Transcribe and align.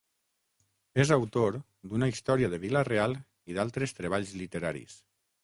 És 1.03 1.11
autor 1.15 1.57
d'una 1.91 2.09
història 2.13 2.49
de 2.55 2.59
Vila-real 2.65 3.15
i 3.53 3.59
d'altres 3.61 3.95
treballs 4.01 4.35
literaris. 4.43 4.99